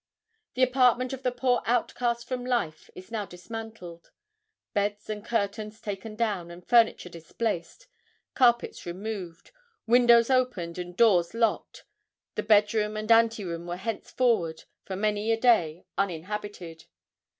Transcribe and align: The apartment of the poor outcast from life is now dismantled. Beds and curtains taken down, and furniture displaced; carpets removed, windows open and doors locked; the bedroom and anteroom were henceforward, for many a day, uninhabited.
The 0.55 0.63
apartment 0.63 1.13
of 1.13 1.21
the 1.21 1.31
poor 1.31 1.61
outcast 1.67 2.27
from 2.27 2.43
life 2.43 2.89
is 2.95 3.11
now 3.11 3.27
dismantled. 3.27 4.09
Beds 4.73 5.11
and 5.11 5.23
curtains 5.23 5.79
taken 5.79 6.15
down, 6.15 6.49
and 6.49 6.65
furniture 6.67 7.07
displaced; 7.07 7.85
carpets 8.33 8.83
removed, 8.87 9.51
windows 9.85 10.31
open 10.31 10.73
and 10.79 10.97
doors 10.97 11.35
locked; 11.35 11.83
the 12.33 12.41
bedroom 12.41 12.97
and 12.97 13.11
anteroom 13.11 13.67
were 13.67 13.77
henceforward, 13.77 14.63
for 14.85 14.95
many 14.95 15.31
a 15.31 15.39
day, 15.39 15.85
uninhabited. 15.99 16.85